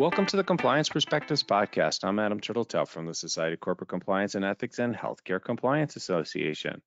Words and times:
Welcome 0.00 0.24
to 0.24 0.38
the 0.38 0.44
Compliance 0.44 0.88
Perspectives 0.88 1.42
Podcast. 1.42 2.04
I'm 2.04 2.18
Adam 2.18 2.40
Turteltaub 2.40 2.88
from 2.88 3.04
the 3.04 3.12
Society 3.12 3.52
of 3.52 3.60
Corporate 3.60 3.90
Compliance 3.90 4.34
and 4.34 4.46
Ethics 4.46 4.78
and 4.78 4.96
Healthcare 4.96 5.44
Compliance 5.44 5.94
Association. 5.94 6.80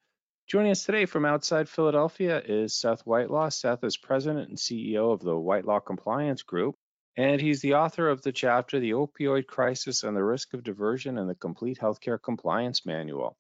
Joining 0.48 0.72
us 0.72 0.84
today 0.84 1.06
from 1.06 1.24
outside 1.24 1.70
Philadelphia 1.70 2.42
is 2.44 2.74
Seth 2.74 3.04
Whitelaw. 3.04 3.50
Seth 3.50 3.84
is 3.84 3.98
president 3.98 4.50
and 4.50 4.58
CEO 4.58 5.14
of 5.14 5.20
the 5.20 5.38
Whitelaw 5.38 5.82
Compliance 5.82 6.42
Group, 6.42 6.74
and 7.16 7.40
he's 7.40 7.62
the 7.62 7.76
author 7.76 8.10
of 8.10 8.24
the 8.24 8.32
chapter 8.32 8.80
The 8.80 8.94
Opioid 8.94 9.46
Crisis 9.46 10.02
and 10.02 10.18
the 10.18 10.24
Risk 10.24 10.56
of 10.56 10.64
Diversion 10.64 11.20
in 11.20 11.28
the 11.28 11.36
Complete 11.36 11.78
Healthcare 11.80 12.20
Compliance 12.20 12.84
Manual. 12.84 13.38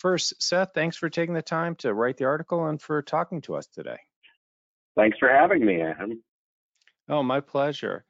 First, 0.00 0.34
Seth, 0.42 0.72
thanks 0.74 0.98
for 0.98 1.08
taking 1.08 1.34
the 1.34 1.40
time 1.40 1.76
to 1.76 1.94
write 1.94 2.18
the 2.18 2.26
article 2.26 2.66
and 2.66 2.78
for 2.78 3.00
talking 3.00 3.40
to 3.40 3.54
us 3.54 3.68
today. 3.68 4.00
Thanks 4.98 5.16
for 5.18 5.30
having 5.30 5.64
me, 5.64 5.80
Adam. 5.80 6.22
Oh, 7.08 7.22
my 7.22 7.40
pleasure. 7.40 8.04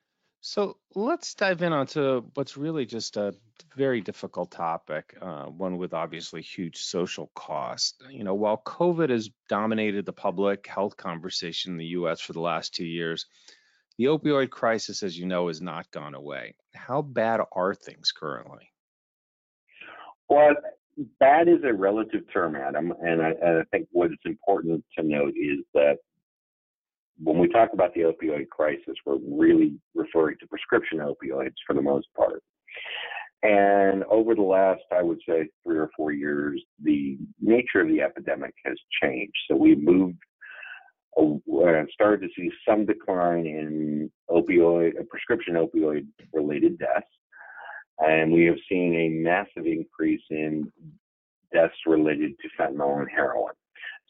So 0.47 0.77
let's 0.95 1.33
dive 1.33 1.63
in 1.63 1.73
onto 1.73 2.23
what's 2.35 2.59
really 2.59 2.85
just 2.85 3.17
a 3.17 3.35
very 3.75 4.03
difficult 4.03 4.51
topic, 4.51 5.17
uh, 5.23 5.45
one 5.45 5.79
with 5.79 5.95
obviously 5.95 6.43
huge 6.43 6.77
social 6.77 7.31
cost. 7.35 8.03
You 8.11 8.25
know, 8.25 8.35
while 8.35 8.61
COVID 8.67 9.09
has 9.09 9.31
dominated 9.49 10.05
the 10.05 10.13
public 10.13 10.67
health 10.67 10.99
conversation 10.99 11.73
in 11.73 11.79
the 11.79 11.97
US 11.99 12.21
for 12.21 12.35
the 12.35 12.43
last 12.43 12.75
two 12.75 12.85
years, 12.85 13.25
the 13.97 14.05
opioid 14.05 14.51
crisis, 14.51 15.03
as 15.03 15.19
you 15.19 15.25
know, 15.25 15.49
has 15.49 15.63
not 15.63 15.91
gone 15.91 16.15
away. 16.15 16.57
How 16.75 17.01
bad 17.01 17.41
are 17.53 17.75
things 17.75 18.13
currently? 18.13 18.71
Well, 20.29 20.57
bad 21.21 21.49
is 21.49 21.65
a 21.65 21.73
relative 21.73 22.31
term, 22.31 22.55
Adam, 22.55 22.93
and 23.01 23.23
I, 23.23 23.31
and 23.31 23.61
I 23.61 23.65
think 23.71 23.89
what 23.93 24.11
is 24.11 24.19
important 24.27 24.85
to 24.99 25.05
note 25.05 25.33
is 25.39 25.61
that 25.73 26.01
when 27.23 27.39
we 27.39 27.49
talk 27.49 27.71
about 27.73 27.95
the 27.95 28.01
opioid 28.01 28.49
crisis, 28.49 28.95
we're 29.07 29.19
really 29.29 29.75
referring 29.95 30.37
to 30.41 30.47
prescription 30.47 30.99
opioids 30.99 31.55
for 31.67 31.75
the 31.75 31.83
most 31.83 32.09
part. 32.17 32.43
And 33.43 34.05
over 34.05 34.35
the 34.35 34.43
last, 34.43 34.83
I 34.91 35.03
would 35.03 35.21
say, 35.29 35.49
three 35.63 35.79
or 35.79 35.91
four 35.97 36.13
years, 36.13 36.63
the 36.83 37.19
nature 37.41 37.81
of 37.81 37.89
the 37.89 38.01
epidemic 38.01 38.55
has 38.65 38.77
changed. 39.03 39.37
So 39.49 39.57
we 39.57 39.75
moved, 39.75 40.17
uh, 41.21 41.85
started 41.93 42.23
to 42.23 42.29
see 42.35 42.51
some 42.67 42.87
decline 42.87 43.47
in 43.47 44.11
opioid, 44.31 44.99
uh, 44.99 45.05
prescription 45.11 45.55
opioid 45.55 46.07
related 46.33 46.79
deaths. 46.79 47.07
And 47.99 48.33
we 48.33 48.45
have 48.47 48.57
seen 48.69 48.95
a 48.95 49.09
massive 49.23 49.67
increase 49.67 50.23
in 50.31 50.73
deaths 51.53 51.77
related 51.87 52.33
to 52.41 52.49
fentanyl 52.59 53.01
and 53.01 53.11
heroin. 53.11 53.53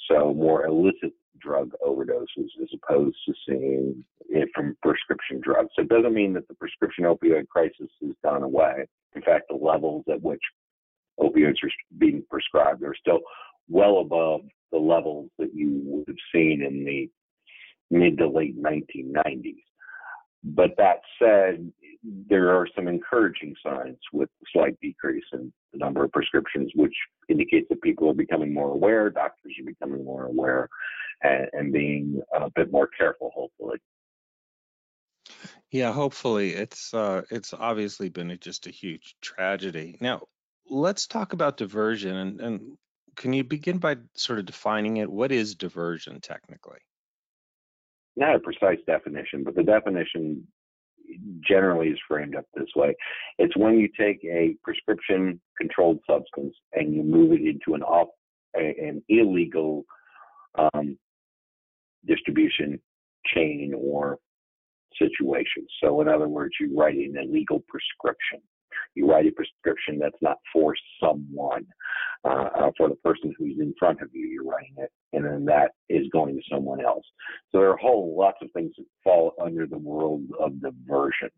So 0.08 0.32
more 0.32 0.64
illicit 0.66 1.12
drug 1.40 1.72
overdoses 1.86 2.48
as 2.62 2.68
opposed 2.74 3.16
to 3.26 3.34
seeing 3.46 4.04
it 4.28 4.48
from 4.54 4.76
prescription 4.82 5.40
drugs. 5.42 5.70
So 5.76 5.82
it 5.82 5.88
doesn't 5.88 6.14
mean 6.14 6.32
that 6.34 6.48
the 6.48 6.54
prescription 6.54 7.04
opioid 7.04 7.48
crisis 7.48 7.90
has 8.02 8.12
gone 8.22 8.42
away. 8.42 8.86
In 9.14 9.22
fact, 9.22 9.46
the 9.48 9.56
levels 9.56 10.04
at 10.10 10.22
which 10.22 10.42
opioids 11.20 11.62
are 11.62 11.70
being 11.98 12.24
prescribed 12.30 12.82
are 12.82 12.94
still 12.98 13.20
well 13.68 14.00
above 14.00 14.42
the 14.72 14.78
levels 14.78 15.30
that 15.38 15.54
you 15.54 15.80
would 15.84 16.08
have 16.08 16.16
seen 16.32 16.62
in 16.62 16.84
the 16.84 17.08
mid 17.90 18.18
to 18.18 18.28
late 18.28 18.60
1990s. 18.60 19.62
But 20.42 20.70
that 20.76 21.00
said, 21.18 21.72
there 22.28 22.50
are 22.50 22.68
some 22.76 22.86
encouraging 22.86 23.54
signs 23.64 23.96
with 24.12 24.28
a 24.42 24.46
slight 24.52 24.78
decrease 24.82 25.24
in 25.32 25.50
the 25.72 25.78
number 25.78 26.04
of 26.04 26.12
prescriptions, 26.12 26.70
which 26.74 26.94
indicates 27.30 27.66
that 27.70 27.80
people 27.80 28.10
are 28.10 28.14
becoming 28.14 28.52
more 28.52 28.70
aware, 28.70 29.08
doctors 29.08 29.54
are 29.58 29.64
becoming 29.64 30.04
more 30.04 30.26
aware, 30.26 30.68
and, 31.24 31.48
and 31.52 31.72
being 31.72 32.22
a 32.34 32.50
bit 32.54 32.70
more 32.70 32.86
careful, 32.86 33.32
hopefully. 33.34 33.78
Yeah, 35.70 35.92
hopefully 35.92 36.50
it's 36.50 36.94
uh, 36.94 37.22
it's 37.30 37.52
obviously 37.52 38.08
been 38.08 38.36
just 38.40 38.66
a 38.66 38.70
huge 38.70 39.16
tragedy. 39.20 39.96
Now, 40.00 40.22
let's 40.68 41.06
talk 41.06 41.32
about 41.32 41.56
diversion, 41.56 42.16
and, 42.16 42.40
and 42.40 42.78
can 43.16 43.32
you 43.32 43.42
begin 43.42 43.78
by 43.78 43.96
sort 44.14 44.38
of 44.38 44.46
defining 44.46 44.98
it? 44.98 45.10
What 45.10 45.32
is 45.32 45.56
diversion 45.56 46.20
technically? 46.20 46.78
not 48.16 48.36
a 48.36 48.38
precise 48.38 48.78
definition, 48.86 49.42
but 49.44 49.54
the 49.54 49.62
definition 49.62 50.46
generally 51.46 51.88
is 51.88 51.98
framed 52.08 52.36
up 52.36 52.46
this 52.54 52.68
way. 52.74 52.94
It's 53.38 53.56
when 53.56 53.78
you 53.78 53.88
take 53.98 54.24
a 54.24 54.56
prescription 54.62 55.40
controlled 55.58 56.00
substance 56.08 56.54
and 56.72 56.94
you 56.94 57.02
move 57.02 57.32
it 57.32 57.42
into 57.42 57.74
an 57.74 57.82
off 57.82 58.08
an 58.54 59.02
illegal 59.08 59.84
um, 60.56 60.96
distribution 62.06 62.80
chain 63.34 63.72
or 63.76 64.18
situation. 64.98 65.66
So 65.82 66.00
in 66.00 66.08
other 66.08 66.28
words, 66.28 66.54
you 66.60 66.76
write 66.76 66.96
an 66.96 67.14
illegal 67.20 67.62
prescription. 67.68 68.40
You 68.94 69.08
write 69.08 69.26
a 69.26 69.32
prescription 69.32 69.98
that's 69.98 70.20
not 70.20 70.38
for 70.52 70.74
someone, 71.00 71.66
uh, 72.24 72.48
uh, 72.56 72.70
for 72.76 72.88
the 72.88 72.96
person 72.96 73.32
who's 73.36 73.58
in 73.58 73.74
front 73.78 74.00
of 74.02 74.08
you. 74.12 74.26
You're 74.26 74.44
writing 74.44 74.74
it, 74.78 74.90
and 75.12 75.24
then 75.24 75.44
that 75.46 75.72
is 75.88 76.06
going 76.12 76.36
to 76.36 76.42
someone 76.50 76.84
else. 76.84 77.04
So 77.50 77.58
there 77.58 77.70
are 77.70 77.76
whole 77.76 78.16
lots 78.18 78.38
of 78.42 78.50
things 78.52 78.72
that 78.76 78.86
fall 79.02 79.34
under 79.40 79.66
the 79.66 79.78
world 79.78 80.22
of 80.40 80.60
diversion, 80.60 81.30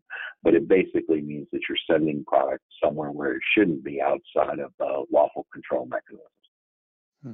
but 0.43 0.55
it 0.55 0.67
basically 0.67 1.21
means 1.21 1.47
that 1.51 1.61
you're 1.67 1.77
sending 1.89 2.23
product 2.25 2.63
somewhere 2.83 3.11
where 3.11 3.33
it 3.33 3.41
shouldn't 3.55 3.83
be 3.83 4.01
outside 4.01 4.59
of 4.59 4.71
the 4.79 5.05
lawful 5.11 5.45
control 5.53 5.87
mechanisms. 5.87 6.27
Hmm. 7.23 7.31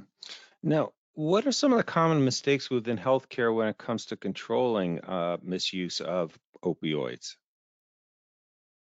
Now, 0.63 0.91
what 1.15 1.45
are 1.45 1.51
some 1.51 1.71
of 1.71 1.77
the 1.77 1.83
common 1.83 2.23
mistakes 2.23 2.69
within 2.69 2.97
healthcare 2.97 3.53
when 3.55 3.67
it 3.67 3.77
comes 3.77 4.05
to 4.07 4.17
controlling 4.17 4.99
uh, 5.01 5.37
misuse 5.43 5.99
of 6.01 6.37
opioids? 6.63 7.35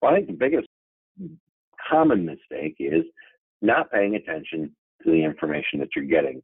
Well, 0.00 0.12
I 0.12 0.16
think 0.16 0.28
the 0.28 0.32
biggest 0.32 0.68
common 1.90 2.24
mistake 2.24 2.76
is 2.78 3.04
not 3.60 3.90
paying 3.92 4.14
attention 4.16 4.74
to 5.04 5.10
the 5.10 5.24
information 5.24 5.78
that 5.80 5.88
you're 5.94 6.04
getting. 6.04 6.40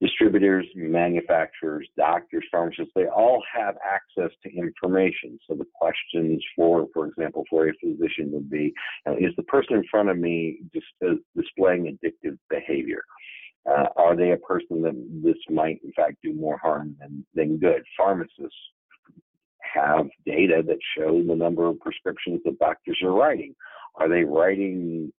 Distributors, 0.00 0.66
manufacturers, 0.74 1.88
doctors, 1.96 2.44
pharmacists, 2.50 2.92
they 2.94 3.06
all 3.06 3.42
have 3.52 3.76
access 3.84 4.36
to 4.42 4.50
information. 4.54 5.38
So 5.48 5.56
the 5.56 5.66
questions 5.74 6.42
for, 6.54 6.86
for 6.92 7.06
example, 7.06 7.44
for 7.48 7.68
a 7.68 7.72
physician 7.80 8.30
would 8.32 8.50
be, 8.50 8.72
is 9.18 9.32
the 9.36 9.44
person 9.44 9.76
in 9.76 9.84
front 9.90 10.10
of 10.10 10.18
me 10.18 10.58
just 10.74 10.86
uh, 11.04 11.14
displaying 11.36 11.96
addictive 12.04 12.36
behavior? 12.50 13.02
Uh, 13.68 13.86
are 13.96 14.14
they 14.14 14.32
a 14.32 14.36
person 14.36 14.82
that 14.82 14.94
this 15.24 15.38
might 15.48 15.80
in 15.82 15.92
fact 15.92 16.16
do 16.22 16.34
more 16.34 16.58
harm 16.58 16.96
than, 17.00 17.24
than 17.34 17.58
good? 17.58 17.82
Pharmacists 17.96 18.56
have 19.74 20.06
data 20.26 20.62
that 20.66 20.78
show 20.96 21.22
the 21.26 21.34
number 21.34 21.66
of 21.66 21.80
prescriptions 21.80 22.40
that 22.44 22.58
doctors 22.58 22.98
are 23.02 23.12
writing. 23.12 23.54
Are 23.96 24.08
they 24.08 24.24
writing 24.24 25.12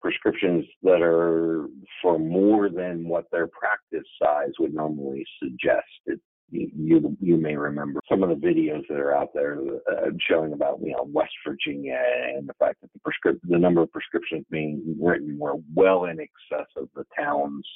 prescriptions 0.00 0.64
that 0.82 1.02
are 1.02 1.66
for 2.02 2.18
more 2.18 2.68
than 2.68 3.08
what 3.08 3.24
their 3.32 3.48
practice 3.48 4.08
size 4.22 4.52
would 4.58 4.74
normally 4.74 5.24
suggest? 5.42 6.20
You 6.50 7.16
you 7.20 7.36
may 7.36 7.56
remember 7.56 8.00
some 8.08 8.22
of 8.22 8.28
the 8.28 8.46
videos 8.46 8.82
that 8.88 8.98
are 8.98 9.14
out 9.14 9.28
there 9.34 9.58
uh, 9.90 10.10
showing 10.28 10.52
about 10.52 10.80
you 10.82 10.92
know 10.92 11.08
West 11.12 11.34
Virginia 11.46 11.98
and 12.34 12.48
the 12.48 12.54
fact 12.54 12.80
that 12.80 12.90
the 12.92 13.38
the 13.44 13.58
number 13.58 13.82
of 13.82 13.92
prescriptions 13.92 14.44
being 14.50 14.96
written 15.00 15.38
were 15.38 15.56
well 15.74 16.06
in 16.06 16.18
excess 16.20 16.66
of 16.76 16.88
the 16.94 17.04
town's 17.16 17.66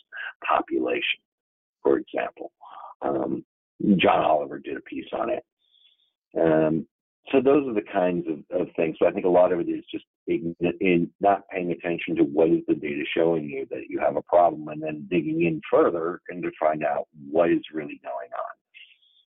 population, 0.47 1.21
for 1.83 1.99
example. 1.99 2.53
Um, 3.03 3.45
John 3.97 4.25
Oliver 4.25 4.59
did 4.59 4.77
a 4.77 4.83
piece 4.83 5.09
on 5.13 5.31
it. 5.31 5.45
Um, 6.39 6.87
so 7.31 7.41
those 7.41 7.69
are 7.69 7.75
the 7.75 7.87
kinds 7.93 8.27
of, 8.29 8.61
of 8.61 8.69
things. 8.75 8.97
So 8.99 9.07
I 9.07 9.13
think 9.13 9.27
a 9.27 9.29
lot 9.29 9.53
of 9.53 9.61
it 9.61 9.69
is 9.69 9.85
just 9.91 10.05
in, 10.27 10.57
in, 10.81 11.11
not 11.21 11.49
paying 11.49 11.71
attention 11.71 12.17
to 12.17 12.25
what 12.25 12.49
is 12.49 12.63
the 12.67 12.75
data 12.75 13.05
showing 13.17 13.45
you 13.45 13.67
that 13.71 13.85
you 13.89 14.01
have 14.01 14.17
a 14.17 14.23
problem, 14.23 14.69
and 14.69 14.83
then 14.83 15.07
digging 15.11 15.43
in 15.43 15.61
further 15.71 16.21
and 16.29 16.43
to 16.43 16.51
find 16.59 16.85
out 16.85 17.07
what 17.31 17.51
is 17.51 17.63
really 17.73 18.01
going 18.03 18.31
on. 18.33 18.62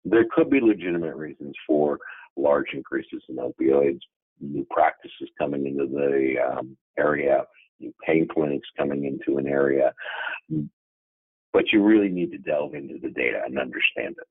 There 0.05 0.25
could 0.33 0.49
be 0.49 0.61
legitimate 0.61 1.15
reasons 1.15 1.55
for 1.67 1.99
large 2.37 2.73
increases 2.73 3.21
in 3.29 3.37
opioids, 3.37 3.99
new 4.39 4.65
practices 4.69 5.29
coming 5.37 5.67
into 5.67 5.87
the 5.87 6.35
um, 6.39 6.77
area, 6.97 7.43
new 7.79 7.93
pain 8.05 8.27
clinics 8.31 8.67
coming 8.77 9.05
into 9.05 9.37
an 9.37 9.47
area, 9.47 9.93
but 11.53 11.65
you 11.71 11.83
really 11.83 12.09
need 12.09 12.31
to 12.31 12.37
delve 12.37 12.75
into 12.75 12.99
the 13.01 13.09
data 13.09 13.41
and 13.45 13.59
understand 13.59 14.15
it. 14.17 14.27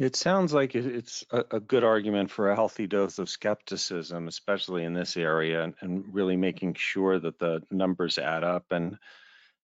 It 0.00 0.16
sounds 0.16 0.54
like 0.54 0.74
it's 0.74 1.24
a, 1.30 1.60
good 1.60 1.84
argument 1.84 2.30
for 2.30 2.50
a 2.50 2.54
healthy 2.54 2.86
dose 2.86 3.18
of 3.18 3.28
skepticism, 3.28 4.28
especially 4.28 4.84
in 4.84 4.94
this 4.94 5.14
area, 5.14 5.70
and, 5.82 6.04
really 6.10 6.38
making 6.38 6.72
sure 6.72 7.18
that 7.18 7.38
the 7.38 7.60
numbers 7.70 8.16
add 8.16 8.42
up 8.42 8.64
and 8.70 8.96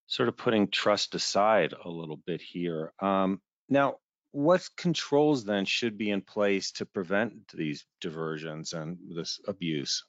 sort 0.08 0.28
of 0.28 0.36
putting 0.36 0.68
trust 0.68 1.14
aside 1.14 1.72
a 1.82 1.88
little 1.88 2.18
bit 2.18 2.42
here. 2.42 2.92
Um, 3.00 3.40
now, 3.70 3.96
what 4.36 4.68
controls 4.76 5.44
then 5.44 5.64
should 5.64 5.96
be 5.96 6.10
in 6.10 6.20
place 6.20 6.70
to 6.70 6.84
prevent 6.84 7.32
these 7.54 7.86
diversions 8.02 8.74
and 8.74 8.98
this 9.08 9.40
abuse? 9.48 10.04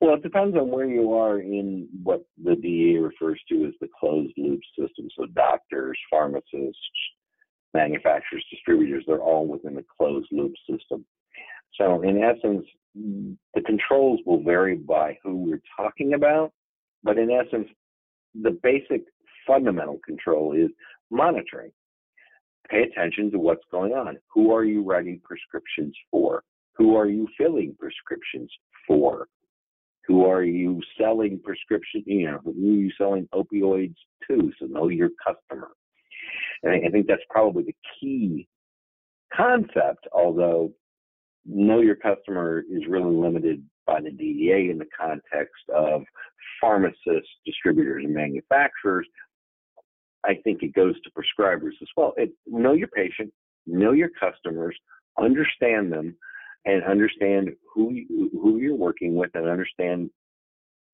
Well, 0.00 0.14
it 0.14 0.22
depends 0.22 0.56
on 0.56 0.70
where 0.70 0.86
you 0.86 1.12
are 1.12 1.40
in 1.40 1.88
what 2.04 2.22
the 2.40 2.54
DEA 2.54 2.98
refers 2.98 3.40
to 3.48 3.66
as 3.66 3.74
the 3.80 3.88
closed 3.98 4.34
loop 4.36 4.60
system. 4.78 5.08
So, 5.18 5.26
doctors, 5.34 5.98
pharmacists, 6.08 6.78
manufacturers, 7.74 8.44
distributors, 8.48 9.02
they're 9.08 9.18
all 9.18 9.48
within 9.48 9.76
a 9.78 9.82
closed 9.98 10.28
loop 10.30 10.52
system. 10.70 11.04
So, 11.74 12.02
in 12.02 12.22
essence, 12.22 12.64
the 12.94 13.60
controls 13.66 14.20
will 14.24 14.44
vary 14.44 14.76
by 14.76 15.18
who 15.24 15.34
we're 15.34 15.62
talking 15.76 16.14
about, 16.14 16.52
but 17.02 17.18
in 17.18 17.28
essence, 17.28 17.66
the 18.40 18.56
basic 18.62 19.02
fundamental 19.48 19.98
control 20.06 20.52
is 20.52 20.70
monitoring. 21.10 21.72
Pay 22.70 22.82
attention 22.82 23.30
to 23.32 23.38
what's 23.38 23.64
going 23.70 23.92
on. 23.92 24.16
Who 24.34 24.52
are 24.52 24.64
you 24.64 24.82
writing 24.82 25.20
prescriptions 25.22 25.94
for? 26.10 26.42
Who 26.76 26.96
are 26.96 27.06
you 27.06 27.28
filling 27.36 27.76
prescriptions 27.78 28.50
for? 28.86 29.28
Who 30.06 30.24
are 30.24 30.42
you 30.42 30.80
selling 30.98 31.40
prescription, 31.42 32.02
you 32.06 32.30
know, 32.30 32.40
who 32.44 32.50
are 32.50 32.76
you 32.76 32.90
selling 32.98 33.28
opioids 33.34 33.94
to? 34.28 34.52
So 34.58 34.66
know 34.66 34.88
your 34.88 35.10
customer. 35.24 35.70
And 36.62 36.86
I 36.86 36.90
think 36.90 37.06
that's 37.06 37.22
probably 37.30 37.64
the 37.64 37.74
key 38.00 38.48
concept, 39.34 40.06
although 40.12 40.72
know 41.44 41.80
your 41.80 41.96
customer 41.96 42.64
is 42.70 42.82
really 42.88 43.14
limited 43.14 43.64
by 43.86 44.00
the 44.00 44.10
DEA 44.10 44.70
in 44.70 44.78
the 44.78 44.86
context 44.98 45.62
of 45.74 46.02
pharmacists, 46.60 47.30
distributors, 47.44 48.04
and 48.04 48.14
manufacturers. 48.14 49.06
I 50.24 50.34
think 50.44 50.62
it 50.62 50.74
goes 50.74 50.94
to 51.02 51.10
prescribers 51.10 51.72
as 51.80 51.88
well. 51.96 52.14
It, 52.16 52.30
know 52.46 52.72
your 52.72 52.88
patient, 52.88 53.32
know 53.66 53.92
your 53.92 54.10
customers, 54.20 54.76
understand 55.20 55.92
them, 55.92 56.16
and 56.64 56.84
understand 56.84 57.50
who 57.74 57.92
you, 57.92 58.30
who 58.32 58.58
you're 58.58 58.76
working 58.76 59.14
with, 59.16 59.30
and 59.34 59.48
understand 59.48 60.10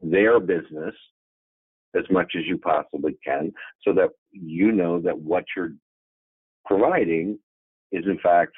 their 0.01 0.41
business 0.41 0.95
as 1.97 2.05
much 2.11 2.33
as 2.39 2.45
you 2.47 2.59
possibly 2.59 3.19
can, 3.25 3.53
so 3.83 3.93
that 3.95 4.11
you 4.31 4.73
know 4.73 5.01
that 5.01 5.19
what 5.19 5.45
you're 5.57 5.73
providing 6.65 7.39
is 7.93 8.05
in 8.07 8.19
fact 8.23 8.53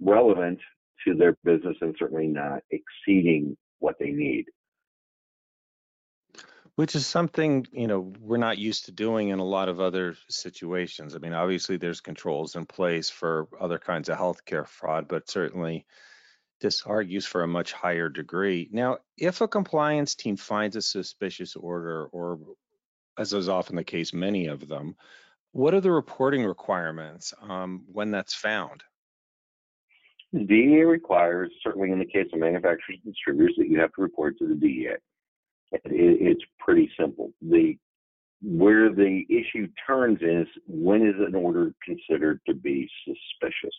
relevant 0.00 0.58
to 1.06 1.14
their 1.14 1.36
business 1.44 1.76
and 1.80 1.94
certainly 1.98 2.26
not 2.26 2.60
exceeding 2.70 3.56
what 3.80 3.96
they 3.98 4.10
need. 4.10 4.44
Which 6.76 6.94
is 6.94 7.06
something, 7.06 7.66
you 7.72 7.86
know, 7.86 8.12
we're 8.20 8.36
not 8.36 8.58
used 8.58 8.84
to 8.84 8.92
doing 8.92 9.30
in 9.30 9.38
a 9.38 9.44
lot 9.44 9.70
of 9.70 9.80
other 9.80 10.14
situations. 10.28 11.14
I 11.14 11.18
mean, 11.18 11.32
obviously 11.32 11.78
there's 11.78 12.02
controls 12.02 12.54
in 12.54 12.66
place 12.66 13.08
for 13.08 13.48
other 13.58 13.78
kinds 13.78 14.10
of 14.10 14.18
healthcare 14.18 14.66
fraud, 14.66 15.08
but 15.08 15.28
certainly 15.28 15.86
this 16.60 16.82
argues 16.82 17.26
for 17.26 17.42
a 17.42 17.48
much 17.48 17.72
higher 17.72 18.08
degree. 18.08 18.68
Now, 18.72 18.98
if 19.16 19.40
a 19.40 19.48
compliance 19.48 20.14
team 20.14 20.36
finds 20.36 20.76
a 20.76 20.82
suspicious 20.82 21.56
order, 21.56 22.06
or 22.06 22.38
as 23.18 23.32
is 23.32 23.48
often 23.48 23.76
the 23.76 23.84
case, 23.84 24.12
many 24.12 24.46
of 24.46 24.68
them, 24.68 24.96
what 25.52 25.74
are 25.74 25.80
the 25.80 25.90
reporting 25.90 26.44
requirements 26.44 27.32
um, 27.40 27.84
when 27.90 28.10
that's 28.10 28.34
found? 28.34 28.82
The 30.32 30.44
DEA 30.44 30.82
requires, 30.82 31.50
certainly 31.62 31.90
in 31.90 31.98
the 31.98 32.04
case 32.04 32.26
of 32.32 32.40
manufacturers 32.40 32.98
and 33.02 33.14
distributors, 33.14 33.54
that 33.56 33.68
you 33.68 33.80
have 33.80 33.92
to 33.94 34.02
report 34.02 34.38
to 34.38 34.48
the 34.48 34.54
DEA. 34.54 34.96
It, 35.72 35.82
it's 35.84 36.44
pretty 36.58 36.90
simple. 36.98 37.32
The 37.42 37.76
where 38.42 38.92
the 38.92 39.24
issue 39.30 39.66
turns 39.86 40.18
is 40.20 40.46
when 40.66 41.06
is 41.06 41.14
an 41.18 41.34
order 41.34 41.72
considered 41.84 42.40
to 42.46 42.54
be 42.54 42.88
suspicious? 43.04 43.74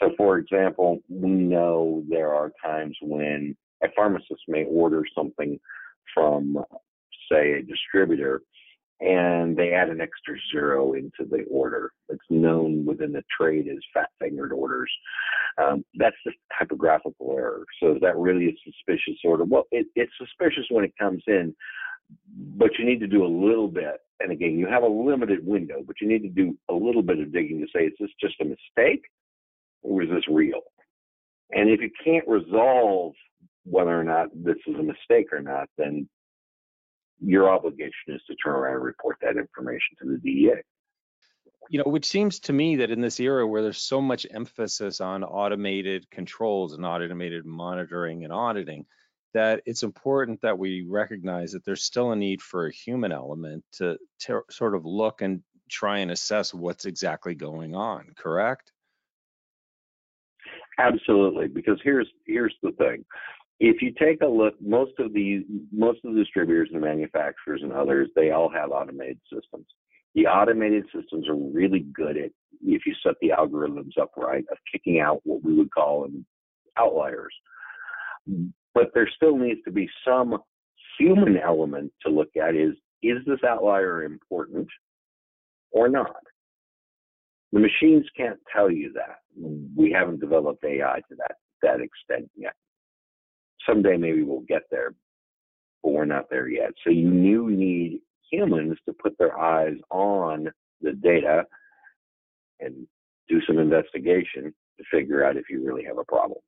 So, 0.00 0.10
for 0.16 0.38
example, 0.38 0.98
we 1.08 1.30
know 1.30 2.02
there 2.08 2.34
are 2.34 2.52
times 2.62 2.96
when 3.00 3.56
a 3.82 3.88
pharmacist 3.94 4.42
may 4.48 4.64
order 4.64 5.04
something 5.16 5.58
from, 6.12 6.58
say, 7.30 7.52
a 7.52 7.62
distributor 7.62 8.42
and 9.00 9.56
they 9.56 9.72
add 9.72 9.90
an 9.90 10.00
extra 10.00 10.36
zero 10.52 10.94
into 10.94 11.28
the 11.30 11.44
order. 11.50 11.92
It's 12.08 12.24
known 12.30 12.84
within 12.86 13.12
the 13.12 13.22
trade 13.38 13.68
as 13.68 13.78
fat 13.92 14.08
fingered 14.18 14.52
orders. 14.52 14.90
Um, 15.58 15.84
that's 15.96 16.16
the 16.24 16.32
typographical 16.58 17.34
error. 17.36 17.64
So 17.80 17.94
is 17.94 18.00
that 18.00 18.16
really 18.16 18.46
a 18.48 18.56
suspicious 18.64 19.18
order? 19.24 19.44
Well, 19.44 19.64
it, 19.70 19.86
it's 19.94 20.12
suspicious 20.18 20.64
when 20.70 20.84
it 20.84 20.94
comes 20.98 21.22
in, 21.26 21.54
but 22.56 22.70
you 22.78 22.86
need 22.86 23.00
to 23.00 23.06
do 23.06 23.24
a 23.24 23.28
little 23.28 23.68
bit. 23.68 23.98
And 24.20 24.32
again, 24.32 24.58
you 24.58 24.66
have 24.66 24.82
a 24.82 24.88
limited 24.88 25.46
window, 25.46 25.82
but 25.86 25.96
you 26.00 26.08
need 26.08 26.22
to 26.22 26.28
do 26.28 26.56
a 26.70 26.74
little 26.74 27.02
bit 27.02 27.18
of 27.18 27.32
digging 27.32 27.60
to 27.60 27.66
say, 27.74 27.84
is 27.84 27.94
this 28.00 28.10
just 28.18 28.40
a 28.40 28.44
mistake 28.44 29.02
or 29.82 30.02
is 30.02 30.08
this 30.08 30.24
real? 30.28 30.62
And 31.50 31.68
if 31.68 31.80
you 31.80 31.90
can't 32.02 32.26
resolve 32.26 33.12
whether 33.64 33.98
or 33.98 34.04
not 34.04 34.28
this 34.34 34.56
is 34.66 34.76
a 34.76 34.82
mistake 34.82 35.32
or 35.32 35.42
not, 35.42 35.68
then 35.76 36.08
your 37.20 37.50
obligation 37.50 38.08
is 38.08 38.20
to 38.26 38.34
turn 38.36 38.54
around 38.54 38.76
and 38.76 38.84
report 38.84 39.16
that 39.22 39.36
information 39.36 39.96
to 40.00 40.10
the 40.10 40.18
DEA. 40.18 40.62
You 41.68 41.78
know, 41.78 41.90
which 41.90 42.06
seems 42.06 42.38
to 42.40 42.52
me 42.52 42.76
that 42.76 42.90
in 42.90 43.00
this 43.00 43.18
era 43.18 43.46
where 43.46 43.62
there's 43.62 43.82
so 43.82 44.00
much 44.00 44.26
emphasis 44.30 45.00
on 45.00 45.24
automated 45.24 46.08
controls 46.10 46.74
and 46.74 46.86
automated 46.86 47.44
monitoring 47.44 48.22
and 48.24 48.32
auditing, 48.32 48.86
that 49.34 49.62
it's 49.66 49.82
important 49.82 50.40
that 50.42 50.58
we 50.58 50.86
recognize 50.88 51.52
that 51.52 51.64
there's 51.64 51.82
still 51.82 52.12
a 52.12 52.16
need 52.16 52.40
for 52.40 52.66
a 52.66 52.72
human 52.72 53.12
element 53.12 53.64
to, 53.72 53.98
to 54.20 54.42
sort 54.50 54.74
of 54.74 54.86
look 54.86 55.22
and 55.22 55.42
try 55.68 55.98
and 55.98 56.10
assess 56.10 56.54
what's 56.54 56.84
exactly 56.84 57.34
going 57.34 57.74
on, 57.74 58.12
correct? 58.16 58.70
Absolutely, 60.78 61.48
because 61.48 61.80
here's 61.82 62.08
here's 62.26 62.54
the 62.62 62.72
thing 62.72 63.04
if 63.58 63.80
you 63.80 63.92
take 63.98 64.20
a 64.20 64.26
look, 64.26 64.54
most 64.60 64.92
of 64.98 65.12
the 65.12 65.44
most 65.72 66.00
of 66.04 66.14
the 66.14 66.20
distributors 66.20 66.68
and 66.72 66.80
manufacturers 66.80 67.62
and 67.62 67.72
others, 67.72 68.08
they 68.14 68.30
all 68.30 68.50
have 68.50 68.70
automated 68.70 69.18
systems. 69.32 69.66
The 70.14 70.26
automated 70.26 70.84
systems 70.94 71.28
are 71.28 71.34
really 71.34 71.80
good 71.94 72.16
at 72.16 72.30
if 72.62 72.82
you 72.86 72.94
set 73.02 73.14
the 73.20 73.30
algorithms 73.30 73.98
up 74.00 74.12
right 74.16 74.44
of 74.50 74.58
kicking 74.70 75.00
out 75.00 75.20
what 75.24 75.42
we 75.42 75.54
would 75.54 75.70
call 75.72 76.06
outliers. 76.78 77.34
But 78.74 78.90
there 78.94 79.08
still 79.14 79.36
needs 79.36 79.60
to 79.64 79.70
be 79.70 79.88
some 80.06 80.38
human 80.98 81.38
element 81.38 81.92
to 82.04 82.10
look 82.12 82.30
at 82.36 82.54
is 82.54 82.74
is 83.02 83.18
this 83.26 83.40
outlier 83.46 84.04
important 84.04 84.68
or 85.70 85.88
not? 85.88 86.16
The 87.52 87.60
machines 87.60 88.04
can't 88.16 88.38
tell 88.54 88.70
you 88.70 88.92
that. 88.94 89.20
We 89.74 89.92
haven't 89.92 90.20
developed 90.20 90.64
AI 90.64 91.00
to 91.08 91.16
that 91.16 91.36
that 91.62 91.80
extent 91.80 92.30
yet 92.36 92.54
someday 93.66 93.96
maybe 93.96 94.22
we'll 94.22 94.40
get 94.40 94.62
there, 94.70 94.94
but 95.82 95.92
we're 95.92 96.04
not 96.04 96.30
there 96.30 96.48
yet. 96.48 96.72
So 96.84 96.90
you 96.90 97.10
need 97.10 98.00
humans 98.30 98.78
to 98.86 98.92
put 98.92 99.16
their 99.18 99.38
eyes 99.38 99.76
on 99.90 100.48
the 100.80 100.92
data 100.92 101.44
and 102.60 102.86
do 103.28 103.40
some 103.46 103.58
investigation 103.58 104.54
to 104.78 104.84
figure 104.90 105.24
out 105.24 105.36
if 105.36 105.44
you 105.50 105.64
really 105.64 105.84
have 105.84 105.98
a 105.98 106.04
problem. 106.04 106.38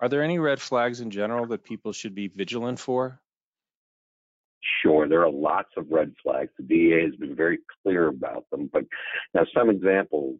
Are 0.00 0.08
there 0.08 0.22
any 0.22 0.38
red 0.38 0.60
flags 0.60 1.00
in 1.00 1.10
general 1.10 1.46
that 1.46 1.64
people 1.64 1.92
should 1.92 2.14
be 2.14 2.28
vigilant 2.28 2.78
for? 2.78 3.20
Sure, 4.82 5.08
there 5.08 5.22
are 5.22 5.30
lots 5.30 5.70
of 5.76 5.86
red 5.90 6.12
flags. 6.22 6.50
The 6.58 6.64
DEA 6.64 7.02
has 7.04 7.16
been 7.16 7.34
very 7.34 7.58
clear 7.82 8.08
about 8.08 8.44
them, 8.50 8.68
but 8.72 8.84
now 9.34 9.42
some 9.54 9.70
examples 9.70 10.38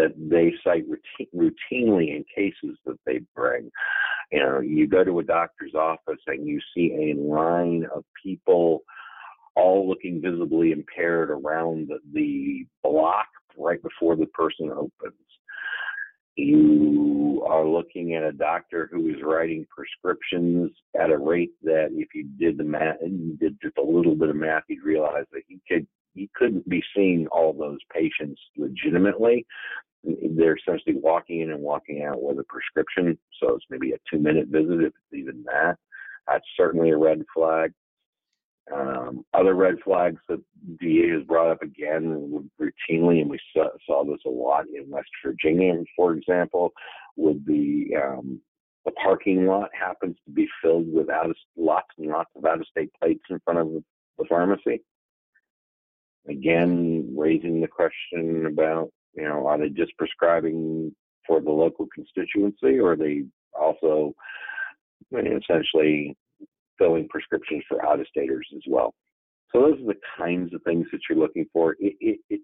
that 0.00 0.14
they 0.16 0.52
cite 0.64 0.84
routinely 1.34 2.16
in 2.16 2.24
cases 2.34 2.78
that 2.86 2.98
they 3.06 3.20
bring 3.34 3.70
you 4.30 4.38
know, 4.38 4.60
you 4.60 4.86
go 4.86 5.04
to 5.04 5.18
a 5.18 5.24
doctor's 5.24 5.74
office 5.74 6.20
and 6.26 6.46
you 6.46 6.60
see 6.74 7.12
a 7.12 7.20
line 7.20 7.86
of 7.94 8.04
people 8.22 8.82
all 9.56 9.88
looking 9.88 10.22
visibly 10.22 10.70
impaired 10.70 11.30
around 11.30 11.90
the, 12.12 12.64
block 12.82 13.26
right 13.58 13.80
before 13.82 14.16
the 14.16 14.26
person 14.26 14.70
opens. 14.70 15.14
You 16.36 17.44
are 17.46 17.66
looking 17.66 18.14
at 18.14 18.22
a 18.22 18.32
doctor 18.32 18.88
who 18.90 19.08
is 19.10 19.16
writing 19.22 19.66
prescriptions 19.68 20.70
at 20.98 21.10
a 21.10 21.18
rate 21.18 21.52
that 21.62 21.88
if 21.92 22.08
you 22.14 22.28
did 22.38 22.56
the 22.56 22.64
math 22.64 22.96
and 23.00 23.20
you 23.20 23.36
did 23.36 23.58
just 23.62 23.76
a 23.78 23.82
little 23.82 24.14
bit 24.14 24.30
of 24.30 24.36
math, 24.36 24.62
you'd 24.68 24.84
realize 24.84 25.26
that 25.32 25.42
he 25.46 25.60
could 25.68 25.86
he 26.14 26.28
couldn't 26.34 26.68
be 26.68 26.82
seeing 26.94 27.26
all 27.28 27.52
those 27.52 27.78
patients 27.92 28.40
legitimately 28.56 29.46
they're 30.04 30.56
essentially 30.56 30.96
walking 30.96 31.40
in 31.40 31.50
and 31.50 31.60
walking 31.60 32.02
out 32.02 32.22
with 32.22 32.38
a 32.38 32.44
prescription. 32.44 33.18
So 33.40 33.54
it's 33.54 33.66
maybe 33.70 33.92
a 33.92 33.98
two 34.10 34.18
minute 34.18 34.48
visit, 34.48 34.80
if 34.80 34.88
it's 34.88 35.18
even 35.18 35.44
that. 35.44 35.76
That's 36.26 36.44
certainly 36.56 36.90
a 36.90 36.96
red 36.96 37.22
flag. 37.34 37.72
Um, 38.72 39.24
other 39.34 39.54
red 39.54 39.76
flags 39.84 40.20
that 40.28 40.40
DA 40.78 41.10
has 41.10 41.24
brought 41.24 41.50
up 41.50 41.62
again 41.62 42.50
routinely, 42.60 43.20
and 43.20 43.28
we 43.28 43.38
saw, 43.52 43.68
saw, 43.84 44.04
this 44.04 44.20
a 44.26 44.30
lot 44.30 44.66
in 44.68 44.88
West 44.88 45.08
Virginia, 45.24 45.74
for 45.96 46.12
example, 46.12 46.70
would 47.16 47.44
be 47.44 47.92
um, 48.00 48.40
the 48.84 48.92
parking 48.92 49.46
lot 49.46 49.70
happens 49.78 50.16
to 50.24 50.30
be 50.32 50.46
filled 50.62 50.86
with 50.92 51.10
out 51.10 51.30
of, 51.30 51.36
lots 51.56 51.88
and 51.98 52.08
lots 52.08 52.30
of 52.36 52.44
out 52.44 52.60
of 52.60 52.66
state 52.68 52.90
plates 53.00 53.24
in 53.28 53.40
front 53.40 53.58
of 53.58 53.82
the 54.18 54.24
pharmacy. 54.28 54.82
Again, 56.28 57.12
raising 57.16 57.60
the 57.60 57.66
question 57.66 58.46
about 58.46 58.90
you 59.14 59.24
know, 59.24 59.46
are 59.46 59.58
they 59.58 59.68
just 59.68 59.96
prescribing 59.98 60.94
for 61.26 61.40
the 61.40 61.50
local 61.50 61.86
constituency, 61.94 62.78
or 62.78 62.92
are 62.92 62.96
they 62.96 63.24
also 63.58 64.14
essentially 65.12 66.16
filling 66.78 67.08
prescriptions 67.08 67.62
for 67.68 67.84
out-of-staters 67.84 68.46
as 68.54 68.62
well? 68.68 68.94
So 69.52 69.60
those 69.60 69.80
are 69.80 69.86
the 69.94 70.00
kinds 70.16 70.54
of 70.54 70.62
things 70.62 70.86
that 70.92 71.00
you're 71.08 71.18
looking 71.18 71.46
for. 71.52 71.72
It, 71.80 71.94
it, 72.00 72.20
it, 72.30 72.40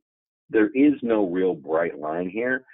there 0.51 0.71
is 0.75 0.95
no 1.03 1.27
real 1.29 1.55
bright 1.55 1.99
line 1.99 2.29
here. 2.29 2.65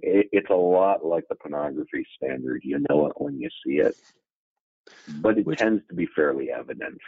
it, 0.00 0.28
it's 0.32 0.50
a 0.50 0.54
lot 0.54 1.04
like 1.04 1.24
the 1.28 1.34
pornography 1.36 2.04
standard. 2.16 2.62
You 2.64 2.84
know 2.88 3.06
it 3.06 3.12
when 3.16 3.38
you 3.38 3.48
see 3.64 3.74
it, 3.74 3.94
but 5.20 5.38
it 5.38 5.46
Which- 5.46 5.58
tends 5.58 5.82
to 5.88 5.94
be 5.94 6.06
fairly 6.16 6.50
evident. 6.50 6.98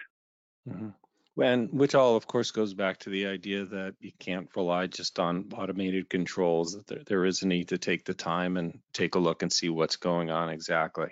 Mhm. 0.68 0.94
And 1.40 1.68
which 1.72 1.94
all, 1.96 2.14
of 2.16 2.26
course, 2.28 2.52
goes 2.52 2.74
back 2.74 2.98
to 3.00 3.10
the 3.10 3.26
idea 3.26 3.64
that 3.64 3.96
you 4.00 4.12
can't 4.20 4.48
rely 4.54 4.86
just 4.86 5.18
on 5.18 5.50
automated 5.52 6.08
controls, 6.08 6.74
that 6.74 6.86
there, 6.86 7.02
there 7.06 7.24
is 7.24 7.42
a 7.42 7.48
need 7.48 7.68
to 7.68 7.78
take 7.78 8.04
the 8.04 8.14
time 8.14 8.56
and 8.56 8.78
take 8.92 9.16
a 9.16 9.18
look 9.18 9.42
and 9.42 9.52
see 9.52 9.68
what's 9.68 9.96
going 9.96 10.30
on 10.30 10.48
exactly. 10.50 11.10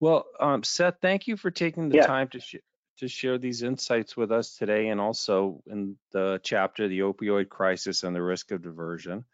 Well, 0.00 0.26
um, 0.38 0.62
Seth, 0.64 0.96
thank 1.00 1.26
you 1.26 1.36
for 1.36 1.50
taking 1.50 1.88
the 1.88 1.96
Yeah. 1.96 2.06
time 2.06 2.28
to, 2.28 2.40
sh- 2.40 2.56
to 2.98 3.08
share 3.08 3.38
these 3.38 3.62
insights 3.62 4.16
with 4.16 4.30
us 4.32 4.56
today 4.56 4.88
and 4.88 5.00
also 5.00 5.62
in 5.66 5.96
the 6.12 6.40
chapter, 6.42 6.86
the 6.86 7.00
opioid 7.00 7.48
crisis 7.48 8.02
and 8.02 8.14
the 8.14 8.22
risk 8.22 8.50
of 8.50 8.62
diversion 8.62 9.24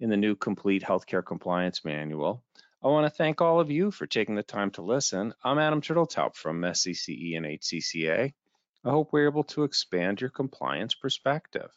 in 0.00 0.10
the 0.10 0.16
new 0.18 0.36
complete 0.36 0.82
healthcare 0.82 1.24
compliance 1.24 1.82
manual. 1.84 2.44
I 2.84 2.88
want 2.88 3.06
to 3.06 3.16
thank 3.16 3.40
all 3.40 3.58
of 3.60 3.70
you 3.70 3.90
for 3.90 4.06
taking 4.06 4.34
the 4.34 4.42
time 4.42 4.72
to 4.72 4.82
listen. 4.82 5.32
I'm 5.42 5.58
Adam 5.58 5.80
Turteltaub 5.80 6.34
from 6.34 6.60
SCCE 6.60 7.36
and 7.36 7.46
HCCA. 7.46 8.34
I 8.84 8.90
hope 8.90 9.12
we're 9.12 9.28
able 9.28 9.44
to 9.44 9.64
expand 9.64 10.20
your 10.20 10.30
compliance 10.30 10.94
perspective. 10.94 11.72